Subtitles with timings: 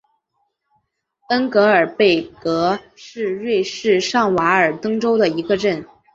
[1.29, 5.85] 恩格尔贝格是瑞士上瓦尔登州的一个镇。